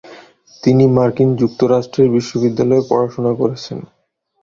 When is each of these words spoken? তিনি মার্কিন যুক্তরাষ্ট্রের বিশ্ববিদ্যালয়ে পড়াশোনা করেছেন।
তিনি 0.63 0.83
মার্কিন 0.95 1.29
যুক্তরাষ্ট্রের 1.41 2.07
বিশ্ববিদ্যালয়ে 2.15 2.87
পড়াশোনা 2.89 3.31
করেছেন। 3.33 3.79